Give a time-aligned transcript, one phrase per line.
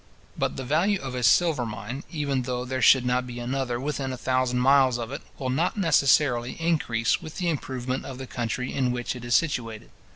[0.35, 4.11] But the value of a silver mine, even though there should not be another within
[4.11, 8.73] a thousand miles of it, will not necessarily increase with the improvement of the country
[8.73, 9.91] in which it is situated.